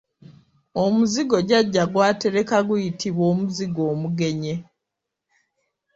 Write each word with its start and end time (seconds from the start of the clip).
Omuzigo 0.83 1.37
jjajja 1.47 1.83
gw’atereka 1.91 2.57
guyitibwa 2.67 3.23
Omuzigo 3.33 3.81
omugenye. 3.93 4.55